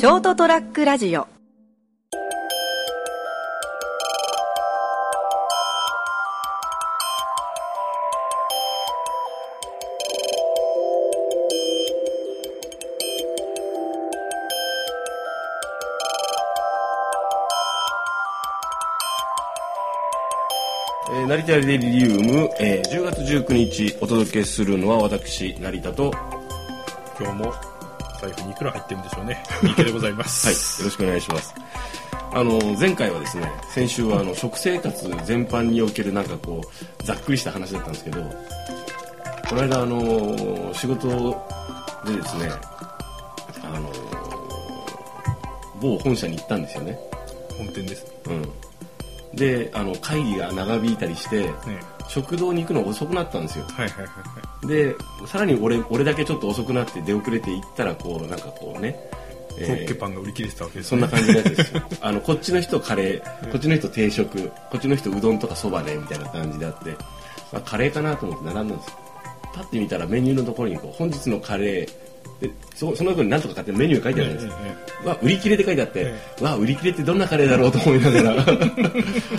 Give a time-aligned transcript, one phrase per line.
[0.00, 1.26] ショートトラックラジオ。
[21.10, 26.40] えー成田レデリウム、えー10月19日お届けするのは私成田と、は
[27.20, 27.69] 今日も
[28.20, 29.42] 財布にいくら入ってるんでしょうね。
[29.62, 30.82] 三池でございまい、す。
[30.82, 31.54] よろしくお願いします。
[32.32, 38.22] あの前回はですね先週はあの食生活全般におけるなんかこうざっくりした話だったんですけど
[39.48, 41.08] この間あの仕事
[42.06, 42.52] でですね
[43.64, 43.92] あの
[45.80, 46.98] 某本社に行ったんですよね。
[47.58, 48.06] 本店です。
[48.26, 48.48] うん、
[49.34, 51.50] であの会議が長引いたりしてね。
[52.10, 53.64] 食堂に行くの遅くなったんですよ。
[53.68, 54.94] はいはいはいはで
[55.26, 58.96] さらに俺俺だけちょっと遅くなって出遅れて行ったらこうなんかこうね、
[59.58, 59.66] い。
[59.66, 60.88] コッケパンが売り切れてたわけですね。
[60.90, 61.82] そんな感じのやつですよ。
[62.00, 66.90] あのこっちの人カレーこっちの人定食こっちの人うどんとかそばでみたいな感じであって、
[67.52, 68.92] まあ、カレーかなと思って並んだんですよ。
[69.52, 71.88] パッて見たらメニューのところにこう本日のカレー
[72.40, 78.42] でそその横に何とか買ってメニュー書いてあるんですよ、ええわ売り切れって書いてあって、えわ売り切れってどんなカレーだろうと思いながら。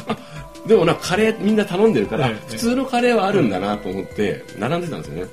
[0.07, 0.17] あ
[0.67, 5.31] でもなカレーみんな頼んでるから、ええ普通のカレーはあるんだなと思って並んでたんですよね。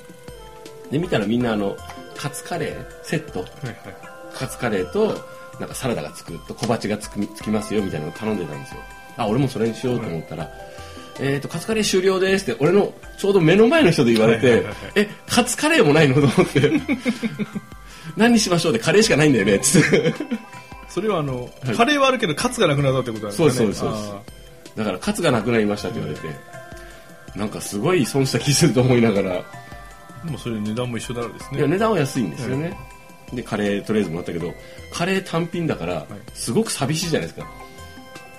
[0.90, 1.76] で見たらみんなあの
[2.16, 3.40] カツカレーセット。
[3.64, 3.96] えはいはい。
[4.34, 5.18] カツカレーと
[5.60, 8.80] なんかサラダがつくと小鉢がつくつきますよみたいなのを頼んでたんですよ。
[9.16, 10.48] あ俺もそれにしようと思ったら、
[11.20, 12.64] えー、とカツカレー終了ですって。
[12.64, 14.92] 俺のちょうど目の前の人で言われて、はいはいはいはい。
[14.96, 16.14] えカツカレーもないの？
[16.14, 16.72] と思って。
[18.16, 20.14] 何にしましょうでカレーしかないんだよねっつって。
[20.88, 21.76] それはあの、はい。
[21.76, 23.50] カレーはあるけどカツがなくなったってことなんですかね。
[23.50, 24.37] そうですそうです
[24.78, 26.28] だからカツがなくなりましたって言われて、
[27.36, 29.34] なんかすごい損した気すると思いながら。
[29.34, 31.58] あーもうそれ値段も一緒だろうですね。
[31.58, 32.76] いや値段は安いんですよね、
[33.32, 34.52] でカレーとりあえずもらったけど
[34.92, 37.46] カレー単品だからすごく寂しいじゃないですか。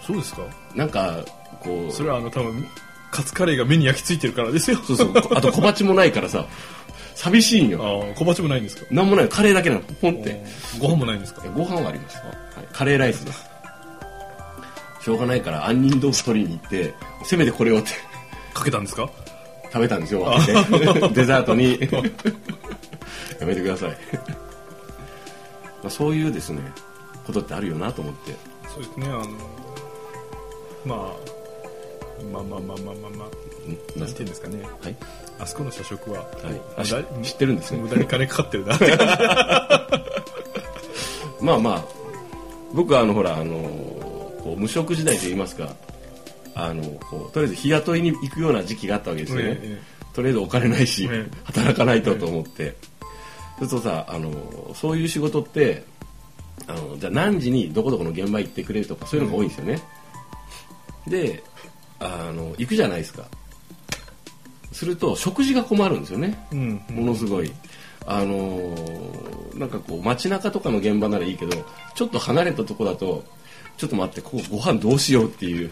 [0.05, 0.41] そうですか？
[0.75, 1.23] なんか
[1.61, 2.65] こうそれはあの多分、
[3.11, 4.77] カツカレーが目に焼き付いてるからですよ。
[4.77, 5.13] そうそう。
[5.33, 6.45] あと小鉢もないからさ
[7.15, 7.81] 寂しいんよ。
[7.81, 8.85] ああ、小鉢もないんですか？
[8.91, 9.29] なんもない。
[9.29, 9.81] カレーだけなの。
[9.81, 10.43] ポンって。
[10.79, 11.41] ご飯もないんですか？
[11.49, 12.23] ご飯はあります、は
[12.63, 13.48] い、カレーライスです
[15.01, 16.93] しょうがないから杏仁豆腐取りに行って
[17.23, 17.89] せめてこれをって。
[18.53, 19.09] かけたんですか？
[19.71, 20.25] 食べたんですよ
[21.13, 21.79] デザートに。
[23.39, 23.89] やめてください。
[23.91, 23.95] ま
[25.85, 26.59] あそういうですね
[27.25, 28.35] ことってあるよなと思って。
[28.73, 29.25] そうですね、あの、
[30.85, 30.97] まあ、
[32.31, 33.99] まあまあまあまあまあまあ、ん？
[34.01, 34.61] なんていうんですかね。
[34.81, 34.95] はい。
[35.39, 36.25] あそこの社食は、は
[37.21, 37.25] い。
[37.25, 37.79] 知ってるんですね。
[37.79, 38.77] 無駄に金かかってるな。
[41.41, 41.83] まあまあ。
[42.73, 43.55] 僕はあのほらあの
[44.43, 45.75] こう無職時代といいますか
[46.55, 49.81] あのこうとりあえず日雇いに行くような時期があったわけですよね、え
[50.13, 51.37] とりあえずお金ないし、ええ。
[51.45, 52.75] 働かないとと思って、
[53.59, 55.83] そうするとさあのそういう仕事って
[56.67, 59.79] あのじゃあ何時にどこどこの現場行ってくれるとかそういうのが多いんですよね、
[61.07, 61.43] で
[61.99, 63.25] あの行くじゃないですか。
[64.71, 66.81] すると食事が困るんですよね、うん。
[66.89, 67.51] ものすごい。
[68.05, 69.29] あのー
[69.59, 71.51] なんかこう街中とかの現場ならいいけど
[71.93, 73.25] ちょっと離れたとこだと
[73.79, 75.71] ちょっと待ってここご飯どうしようっていう。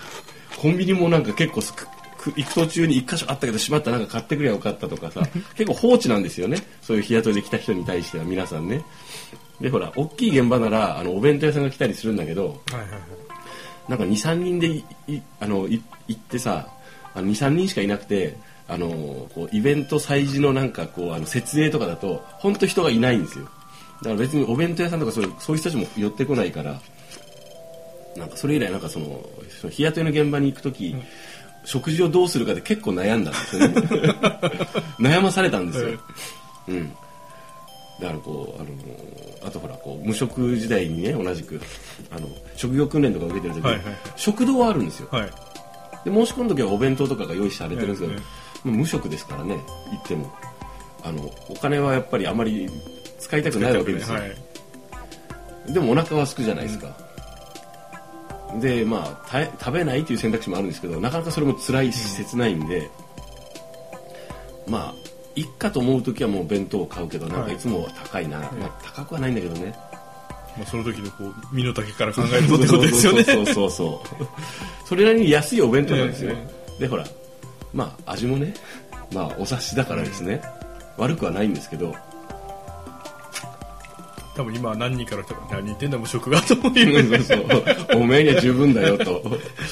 [0.57, 1.85] コンビニもなんか結構すく
[2.18, 5.22] く行く途中に一箇所あったけどしまったなんか買ってくればよかったとかさ。
[5.56, 6.57] 結構放置なんですよね。
[6.81, 8.81] そういう日雇いで来た人に対しては皆さんね。
[9.59, 13.01] でほら大きい現場ならあのお弁当屋さんが来たりするんだけどはいはいはい。
[13.90, 16.68] なんか23人でいいあのい行ってさ
[17.16, 18.38] 23人しかいなくて
[18.69, 18.89] あの
[19.34, 23.45] こうイベント催事のなんかこうあの設営とかだと本当人がいないんですよ。
[23.45, 23.50] だ
[24.03, 26.79] から別にお弁当屋さんとかそういうそういう人たちも寄ってこないから
[28.18, 29.22] なんかそれ以来なんかその
[29.70, 30.96] 日雇いの現場に行く時、
[31.66, 33.76] 食事をどうするかで結構悩んだんですよね。
[35.00, 36.00] 悩まされたんですよ、
[36.70, 36.90] うん。
[38.00, 38.70] だからこうあの
[39.48, 41.60] あとほらこう無職時代にね同じく
[42.12, 43.86] あの職業訓練とか受けてる時に、はいはい。
[43.86, 45.10] はい食堂はあるんですよ。
[45.12, 45.32] はい。
[46.06, 48.20] で申し込む時はお弁当とかが用意されてるんですけど、ええ
[48.66, 49.56] まあ無職ですからね
[49.92, 50.34] 行っても。
[51.04, 52.70] あのお金はやっぱりあまり
[53.20, 55.74] 使いたくないわけですよ、はい。
[55.74, 56.98] でもお腹は空くじゃないですか、
[58.56, 62.90] でまあた食べないという選択肢もあるんですけどなかなかそれも辛いし切ないんで、
[64.68, 67.58] まあいっかと思う時はもう弁当を買うけどなんかい。
[67.58, 69.76] つも高いな、まあ、高くはないんだけどね、
[70.58, 73.24] まあ、その時のこう身の丈から考えるとってことですよね。
[73.24, 74.28] そうそうそう
[74.88, 77.06] それなりに安いお弁当なんですよ、えでほら
[77.74, 78.54] まあ味もね
[79.14, 80.42] まあお察しだからですね、
[80.98, 81.94] 悪くはないんですけど
[84.38, 87.45] 多分今何人から来たら何言ってんだ無職がとそういうそう
[87.95, 89.24] おめえには十分だよと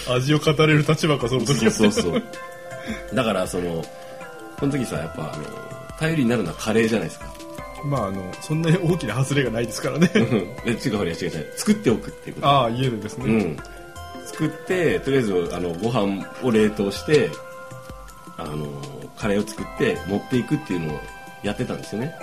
[0.09, 2.23] 味を語れる立場かその時そうそうそう。
[3.13, 3.83] だからその
[4.59, 5.43] この時さやっぱあの
[5.99, 7.31] 頼りになるのはカレーじゃないですか。
[7.85, 10.09] まああのそんなに大きな外れがないですからね。
[10.15, 10.29] うん
[10.65, 11.53] で違う違う違う。
[11.55, 12.47] 作っておくっていうこと。
[12.47, 13.57] ああ家でですね、うん、
[14.25, 17.29] 作ってとりあえずあのご飯を冷凍して
[18.37, 18.65] あの
[19.15, 20.99] カレーを作って持っていくっていうのを
[21.43, 22.15] やってたんですよね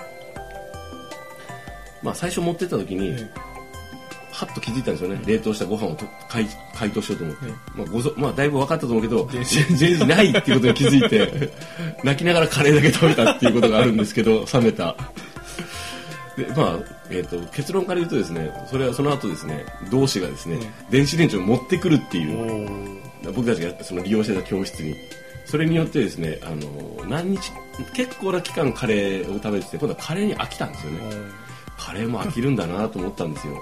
[2.03, 3.29] まあ最初持ってった時に、え
[4.31, 6.45] はっと気づいたんですよね、冷凍したご飯をと解
[6.75, 11.51] 解凍しようと思って、えまあごぞまあ、だいぶ分かったと思うけど電子全然ないっていうことに気づいて
[12.03, 14.95] 泣きながらカレーだけ食べたっていうことがあるんですけど冷めた。
[16.35, 20.57] でまあえー、と結論から言うとですねそれはその後ですね同志がですね、
[20.89, 22.99] 電子レンジを持ってくるっていう
[23.35, 24.95] 僕たちがその利用してた教室に。
[25.45, 27.51] それによってですねあの何日
[27.93, 30.99] 結構な期間カレーを食べてて今度はカレーに飽きたんですよね
[31.83, 33.61] カレーも飽きるんだなと思ったんですよ。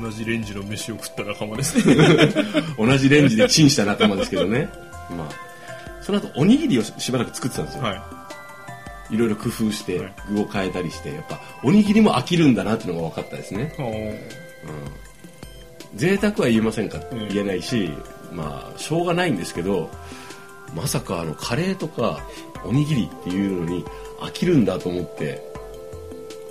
[0.00, 1.96] 同じレンジの飯を食った仲間ですね。
[2.78, 4.68] 同じレンジでチンした仲間ですけどね。
[5.10, 5.28] まあ
[6.00, 7.94] その後おにぎりをしばらく作ってたんですよ、、は
[9.10, 9.16] い。
[9.16, 10.14] ろいろ工夫してはい。
[10.30, 13.74] 具を変えたりしてやっぱおにぎりも飽きるんだなっていうのが分かったですね。
[13.78, 14.18] いおー。
[15.96, 17.90] 贅沢は言えませんか、うん言えないし
[18.32, 19.90] まあしょうがないんですけど
[20.74, 22.20] まさかあのカレーとか
[22.64, 23.84] おにぎりっていうのに
[24.20, 25.51] 飽きるんだと思って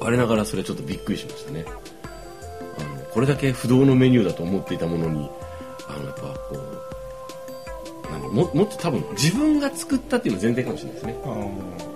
[0.02, 1.64] 我ながらそれちょっとびっくりしましたね。
[1.68, 5.30] あのこれだけ不動のメニューだと思っていたものに
[5.88, 11.16] あのやっぱこう何ももっと多分自分が作ったっていうのが前提かもしれないですね。
[11.24, 11.92] あー。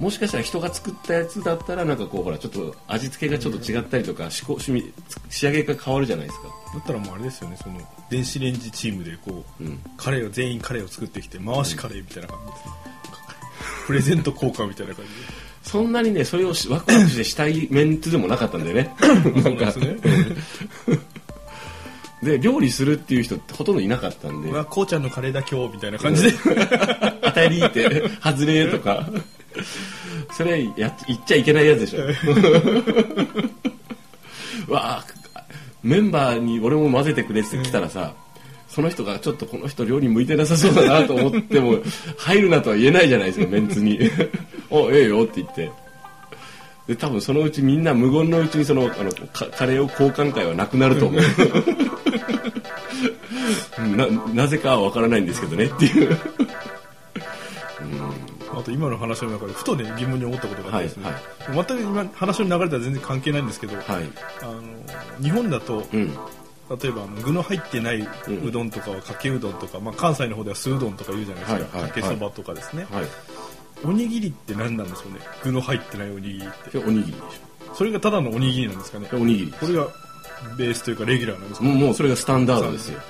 [0.00, 4.92] もしかしたら人が作ったやつだったらなんかこうほらちょっと味付けがちょっと違ったりとか仕込み
[5.30, 6.48] 仕上げが変わるじゃないですか。
[6.74, 7.80] だったらもうあれですよねその
[8.10, 9.80] 電子レンジチームでこう、うん。
[9.96, 12.58] カレーを全員カレーを作ってきて回しカレーみたいな感じで。
[12.58, 12.72] すね、
[13.86, 15.45] プレゼント交換みたいな感じ
[15.76, 18.94] そんなにねそれをしワクワクしてしたいメンツでもなかったんだよね。
[19.44, 19.74] なんか。
[22.22, 24.48] で 料理するっていう人ってほとんどいなかったんで。
[24.48, 26.32] うわこうちゃんのカレーだ今日みたいな感じで。
[27.22, 29.06] 当たりって外れとか。
[30.32, 32.06] それや言っちゃいけないやつでしょ。
[34.72, 35.04] わあ
[35.82, 38.14] メンバーに俺も混ぜてくれって来たらさ、
[38.68, 41.76] その人がちょっとこの人料理向いてなさそうだなと思っても
[42.18, 43.98] 入るなとは言えないじゃないですかメンツに
[44.70, 45.70] 「おええよ」って言って。
[46.86, 51.20] で多分そのうちみんな無言のうちにそのあのカカレーを交換会はなくなると思う。
[53.78, 56.16] う んななぜかは分からないんですけどねっていう。
[58.56, 61.14] あと今の話の中でふとね疑問に思ったことがあってですね、はい。
[61.54, 63.84] 全く今話の流れとは全然関係ないんですけど、はい。
[64.42, 64.62] あの
[65.20, 66.16] 日本だとうん
[66.68, 73.04] 例えばあの具の入ってないうどんとかはかけうどんとか、まあ、関西の方では酢うどんとか言うじゃないですか、かけそばとかですね、はい。
[73.84, 75.20] おにぎりって何なんでしょうね？
[75.44, 76.70] 具の入ってないおにぎりって。
[76.70, 77.40] それおにぎりでし
[77.74, 79.08] それがただのおにぎりなんですかね？
[79.12, 79.86] おにぎりこれが
[80.56, 81.66] ベースというかレギュラーなんですか？
[81.66, 83.04] もうもうそれがスタンダードですよ、は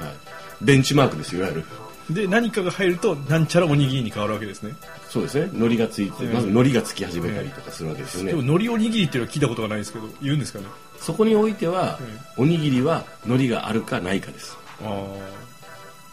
[0.63, 1.65] い、ベンチマークですよいわゆる
[2.11, 4.75] で何かが入るとなんちゃらおにぎりに変わるわけですね。
[5.09, 5.51] そうですね。
[5.53, 10.67] 海苔がついて、うんまず海苔がつき始めたりとかするわけですよね、でも海苔おにぎりっていうのは聞いたことがないんですけど言うんですかね。
[11.01, 11.99] そこにおいては、
[12.37, 15.05] おにぎりは海苔があるかないかです、あ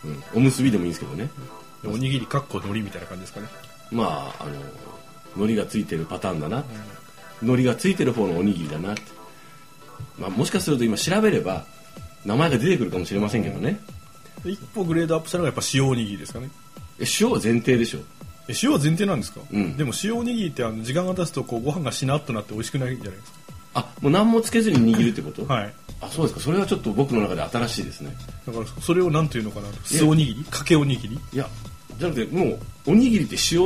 [0.03, 1.29] うん、おむすびでもいいんですけどね。
[1.85, 3.47] あおにぎりかっこ海苔みたいな感じですかね。
[3.91, 4.51] まああの
[5.35, 6.63] 海苔がついてるパターンだな、
[7.41, 9.01] 海苔がついてる方のおにぎりだなって、
[10.17, 11.65] まあ、もしかすると今調べれば
[12.25, 13.71] 名前が出てくるかもしれませんけどね。
[13.71, 13.77] で
[14.45, 16.49] 一歩グレードアップしたのがやっぱ塩おにぎりですかね。
[16.99, 17.99] え塩は前提でしょ。
[18.47, 19.77] え塩は前提なんですか、うん。
[19.77, 23.33] でも塩おにぎりってあの時間が経つとこうご飯がしなっとなって美味しくないじゃないです
[23.75, 25.73] あもう何もつけずに握るってこと、かはい。
[26.01, 26.41] あそうですか。
[26.41, 28.15] それはちょっと僕の中で新しいですね。
[28.45, 29.67] だからそれを何というのかな？
[29.83, 30.43] 酢おにぎり？
[30.45, 31.19] かけおにぎり？
[31.31, 31.47] いや
[31.97, 33.65] じゃなくてもうおにぎりって塩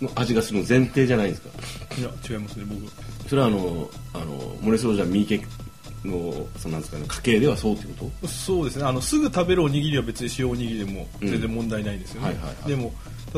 [0.00, 1.48] の味がするの前提じゃないですか？
[1.98, 5.38] いや違いますね僕それはあのあのモレソージャ三池
[6.04, 8.28] のそのなんですかね家系ではそうってこと？
[8.28, 8.84] そうですね。
[8.84, 12.70] あのすぐ食べるおにぎりは別に塩おにぎりでも全然問題ないですよね、うんはいはいはい。
[12.70, 12.92] でも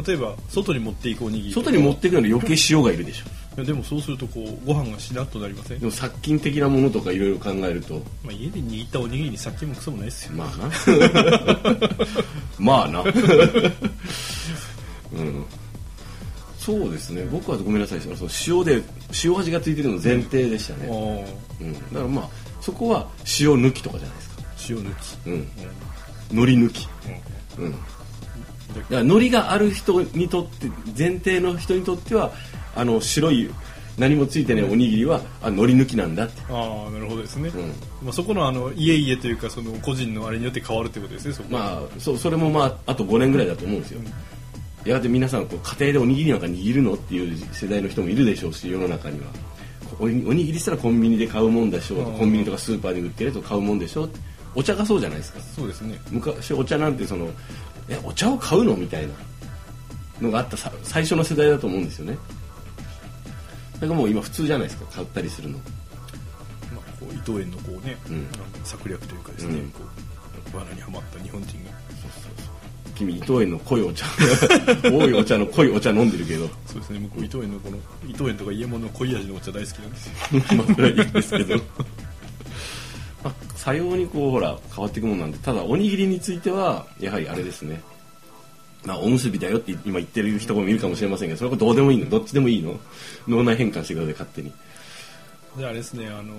[0.06, 3.26] 例えば外に持っていくおにぎり外に持っていくのに余計塩がいるでしょ。
[3.56, 8.02] いやでもそうするとこうご飯がしなっとなりません、でも殺菌的なものとかいろいろ考えると。
[8.24, 10.32] まあ、家で握ったおにぎりに殺菌もクソもないですよ。
[10.34, 10.68] まあな。
[12.58, 13.00] まあな。
[15.14, 15.44] うん。
[16.58, 17.24] そうですね。
[17.30, 18.00] 僕はごめんなさい。
[18.00, 18.82] その塩で
[19.22, 21.64] 塩味がついてるの前提でしたあね、ー。
[21.64, 22.28] うん、だからまあ
[22.64, 23.06] そこは
[23.38, 24.42] 塩抜きとかじゃないですか。
[24.70, 25.48] 塩抜き、うん。
[26.32, 26.88] 海苔抜き。
[27.58, 27.72] うん。
[27.72, 27.82] だか
[28.88, 32.32] ら海苔がある人にとって前提の人にとっては
[32.74, 33.50] あの白い
[33.98, 37.68] 何もついてないおにぎりはあ海苔抜きなんだって、ああなるほどですね、うん、
[38.02, 44.00] まあ、そこのあの家々というかその個人のあれによって変わるってことですねそこまあそそれもまああと5年ぐらいだと思うんですよ、
[44.86, 49.26] やがて皆さんこう家庭でおにぎりなんか握るのっていう世代の人もいるでしょうし世の中には
[49.98, 52.18] おにおにぎりしたらコンビニで買うもんでしょううん。
[52.18, 54.10] コンビニとかスーパーで売ってるやつを買うもんでしょう
[54.54, 55.40] お茶がそうじゃないですか。
[55.40, 56.00] そうですね。
[56.10, 57.28] 昔お茶なんてその
[57.88, 59.14] えお茶を買うのみたいな
[60.20, 62.16] のがあったさ最初の世代だと思うんですよね。
[63.76, 64.86] それがもう今普通じゃないですか。
[64.92, 65.58] 買ったりするの。
[65.58, 65.64] ま
[66.76, 68.26] あ、こう伊藤園のこうね、うん。
[68.62, 69.70] 策略というかですね、うん。
[69.70, 69.80] こ
[70.54, 71.70] う罠にはまった日本人が
[72.94, 74.06] 君伊藤園の濃いお茶。
[74.84, 76.48] 多いお茶の濃いお茶飲んでるけど。
[76.66, 77.76] そうですね向こう伊藤園のこの
[78.08, 80.12] 伊藤園とか家物の濃い味のお茶大好きなんですよ
[80.56, 81.56] まあそれはいいですけど。
[83.24, 87.80] まあさようにこうほら変わっていくもんなんでただおにぎりについてはやはりあれですね。
[88.84, 92.08] まあおむすびだよって今言ってる人もいるかもしれませんけどそれこそどうでもいいの。
[92.10, 92.78] どっちでもいいの。
[93.26, 94.52] 脳内変換してください勝手に。
[95.56, 96.34] であれですねあの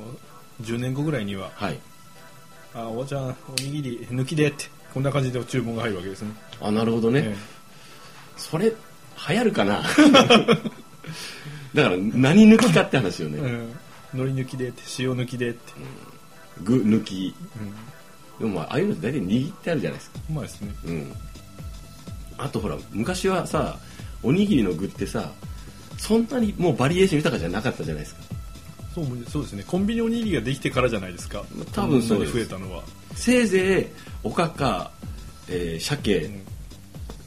[0.62, 1.80] 10年後ぐらいにははい
[2.76, 6.32] 「あおばちゃんおにぎり抜きで」ってこんな感じで注文が入るわけですね。
[6.62, 7.36] あなるほどね、え
[8.38, 8.72] それ
[9.28, 9.84] 流行るかな？
[11.76, 14.22] だから何抜きかって話よね、えうん。
[14.22, 15.60] 海苔抜きでって塩抜きでって、
[16.64, 17.36] 具抜き。
[18.40, 20.20] うでもまあああいうのって大体握ってあるじゃないですか。
[20.20, 20.76] ん、うまいですね。
[20.86, 21.14] うん。
[22.38, 23.78] あとほら昔はさ
[24.24, 25.30] おにぎりの具ってさ
[25.98, 28.22] そんなにもうバリエーション豊かじゃなかったじゃないですか
[28.96, 29.64] そうそうですね。
[29.68, 31.44] コンビニおにぎりができてからじゃないですか。
[31.74, 32.82] 多分そうで増えたのは、
[33.14, 33.86] せいぜい
[34.24, 34.92] おかか、
[35.50, 36.42] えー鮭、うん。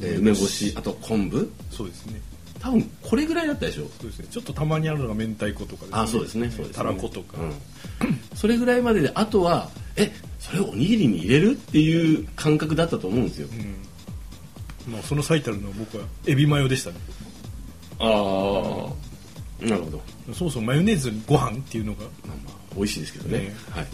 [0.01, 1.51] えー梅干しあと昆布。
[1.71, 2.23] そうですね。
[2.59, 3.83] 多分これぐらいだったでしょ。
[4.01, 4.29] そうですね。
[4.31, 6.01] ちょっとたまにあるのが明太子とかですね。
[6.01, 6.51] あそうですね。
[6.51, 6.75] そうですね。
[6.75, 7.53] たらことか、うん。
[8.35, 13.49] それぐらいまでであとはえそれをおにぎりに入れるっていう感覚だったと思うんですよ。
[14.87, 14.93] うん。
[14.93, 16.97] まあ、その最たるのは僕はエビマヨでしたね。
[17.99, 19.08] ああ
[19.61, 20.01] なるほど。
[20.35, 22.05] そもそもマヨネーズにご飯っていうのが。
[22.27, 23.39] まあまあ美味しいですけどね。
[23.39, 23.57] ね。
[23.71, 23.87] はい。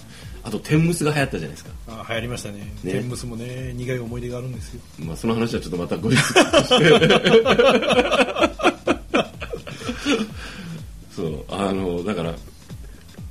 [0.43, 1.71] あと天むすが流行ったじゃないですか。
[1.89, 2.59] あ流行りましたね。
[2.83, 2.93] ね。
[2.93, 4.81] 天むすもね苦い思い出があるんですよ。
[4.99, 6.17] まあその話はちょっとまた後日
[11.11, 12.35] そうあのだから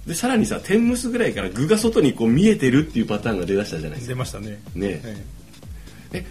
[0.08, 4.16] でさらにさ天むすぐらいから具が外にこう見えてるっていうパターンが出だしたじゃないですか。
[4.16, 4.60] 出ましたね。
[4.74, 5.02] ね。
[5.04, 5.24] え。
[6.14, 6.26] え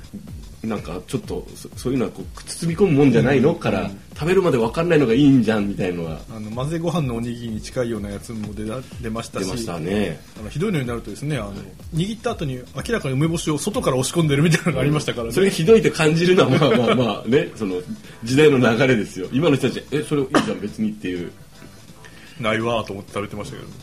[0.63, 9.45] なんかちょっとそそういうのはこう包み込むもんじゃないの、から食べるまで分かんないのがいいんじゃんみたいのがえあの混ぜご飯のおにぎりに近いようなやつも出だ出ましたし。
[9.45, 10.21] 出ましたね。
[10.39, 11.55] あのひどいのになるとですねあの
[11.95, 17.51] 握った後に明らかに梅干しを外から押し込んでるみたいなのがありましたからね、それがひどいって感じるのはまあまあまあね。
[17.57, 17.83] その
[18.23, 19.27] 時代の流れですよ。
[19.33, 21.33] 今の人たちえそれいいじゃん別にっていう。
[22.41, 23.75] ないわーと思って食べてましたけど、で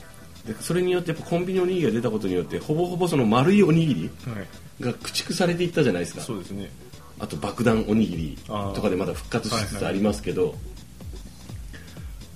[0.60, 6.22] それによってやっぱコンビニおにぎりが出たことによってほぼほぼその丸いおにぎりはい、が駆逐されていったじゃないですか。
[6.22, 6.70] そうですね。
[7.20, 10.56] あと爆弾おにぎりとかでまだ復活しつつありますけど、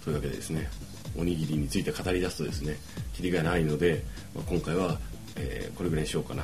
[0.03, 0.69] というわけでですね
[1.17, 2.77] おにぎりについて語り出すとですね
[3.13, 4.03] キリがないので、
[4.35, 4.97] まあ、今回は、
[5.35, 6.43] えーこれぐらいにしようかな。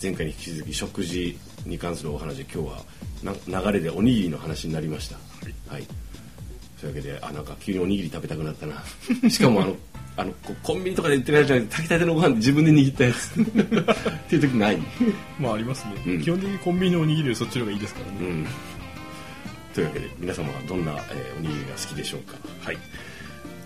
[0.00, 1.36] 前回に引き続き食事
[1.66, 2.82] に関するお話で今日は
[3.50, 5.16] な流れでおにぎりの話になりました。
[5.68, 5.86] はい、
[6.80, 8.82] というわけであなんか急におにぎり食べたくなったな。
[9.28, 9.76] しかもあの
[10.18, 10.32] あの
[10.64, 13.30] コンビニとかで売ってるやつじゃなくて炊きたてのご飯で自分で握ったやつ。
[13.40, 13.44] っ
[14.28, 14.78] ていう時ない。
[15.38, 16.22] まあありますね、うん。
[16.22, 18.46] 基本的にコンビニのおにぎりよりそっちの方がいいですからね、うん、
[19.72, 22.36] というわけで皆様はどんな、えーおにぎりが好きでしょうか。
[22.64, 22.74] はい。
[22.74, 22.78] っ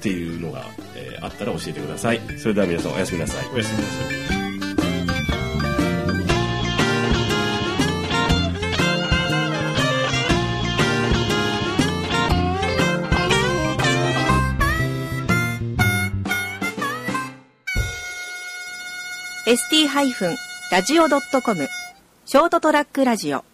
[0.03, 2.21] ていうのが、えーあったら教えてください。
[2.37, 3.47] それでは皆さんおやすみなさい。
[3.55, 3.85] おやすみな
[4.29, 4.32] さい
[19.93, 20.37] ハイフン
[20.71, 21.69] ラジオドットコム
[22.25, 23.45] ショートトラックラジオ。